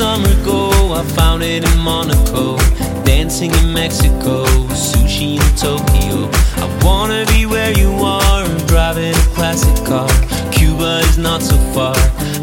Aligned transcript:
summer 0.00 0.34
go? 0.42 0.94
I 0.94 1.04
found 1.14 1.42
it 1.42 1.62
in 1.62 1.78
Monaco, 1.78 2.56
dancing 3.04 3.50
in 3.50 3.70
Mexico, 3.70 4.46
sushi 4.72 5.34
in 5.34 5.56
Tokyo. 5.56 6.30
I 6.56 6.66
wanna 6.82 7.26
be 7.26 7.44
where 7.44 7.72
you 7.78 7.92
are, 8.02 8.46
driving 8.66 9.14
a 9.14 9.26
classic 9.36 9.76
car. 9.84 10.08
Cuba 10.52 11.00
is 11.00 11.18
not 11.18 11.42
so 11.42 11.56
far, 11.74 11.94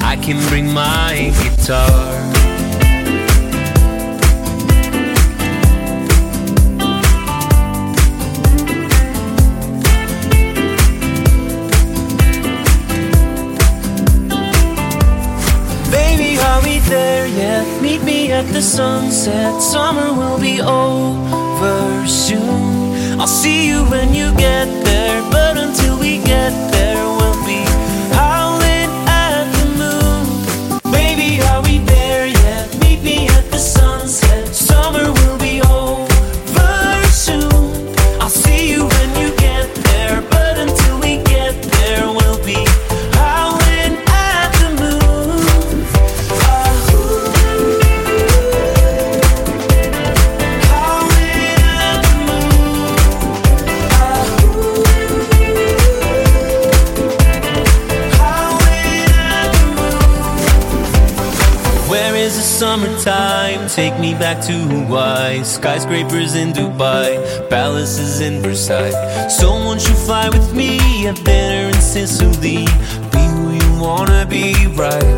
I 0.03 0.17
can 0.21 0.37
bring 0.49 0.71
my 0.71 1.33
guitar. 1.41 2.36
Meet 17.87 18.03
me 18.03 18.31
at 18.33 18.45
the 18.51 18.61
sunset. 18.61 19.61
Summer 19.61 20.11
will 20.11 20.37
be 20.37 20.59
over 20.59 22.05
soon. 22.05 23.17
I'll 23.17 23.27
see 23.43 23.65
you 23.65 23.85
when 23.85 24.13
you 24.13 24.35
get 24.35 24.67
there, 24.83 25.21
but 25.31 25.55
until 25.55 25.97
we 25.97 26.17
get 26.17 26.51
there, 26.73 27.16
summertime? 62.57 63.67
Take 63.69 63.99
me 63.99 64.13
back 64.13 64.41
to 64.47 64.53
Hawaii. 64.53 65.43
Skyscrapers 65.43 66.33
in 66.33 66.53
Dubai, 66.53 67.49
palaces 67.49 68.19
in 68.19 68.41
Versailles. 68.41 69.29
Someone 69.29 69.77
should 69.77 69.95
fly 69.95 70.27
with 70.29 70.55
me. 70.55 70.79
Have 71.05 71.23
dinner 71.23 71.67
in 71.67 71.81
Sicily. 71.81 72.65
Be 73.13 73.23
who 73.35 73.53
you 73.61 73.79
wanna 73.79 74.25
be, 74.25 74.65
right 74.75 75.03
you 75.03 75.16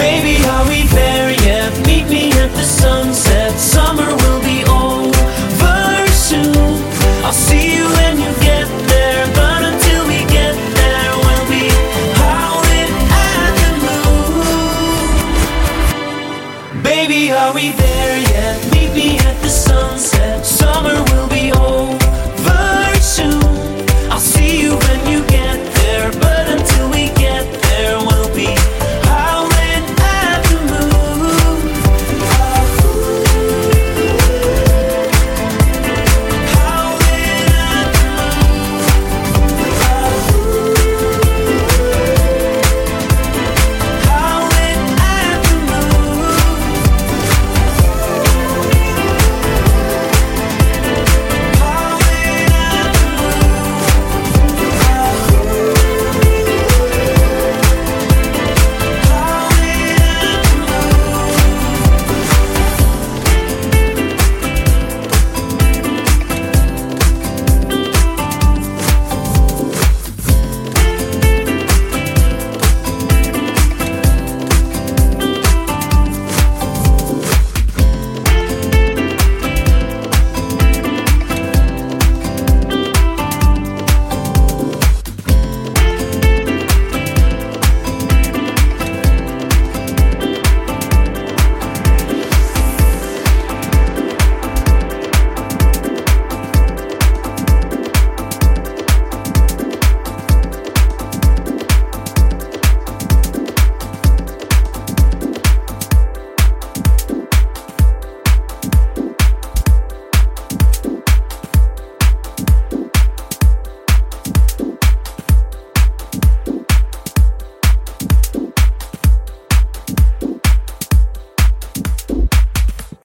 Baby, 0.00 0.42
are 0.46 0.66
we 0.66 0.86
there 0.88 1.30
yet? 1.44 1.70
Meet 1.86 2.08
me 2.08 2.32
at 2.32 2.50
the 2.52 2.62
sunset. 2.64 3.52
Summer 3.58 4.08
will 4.22 4.40
be 4.40 4.64
over 4.64 6.06
soon. 6.30 6.56
I'll 7.22 7.32
see 7.32 7.76
you 7.76 7.84
when 7.98 8.16
you 8.24 8.32
get 8.40 8.66
there. 8.88 9.26
But 9.34 9.60
until 9.70 10.02
we 10.06 10.20
get 10.38 10.56
there, 10.80 11.12
we'll 11.24 11.48
be 11.54 11.66
at 13.44 13.52
the 13.60 13.72
moon. 13.84 14.42
Baby, 16.82 17.20
are 17.32 17.52
we 17.52 17.72
there? 17.72 17.89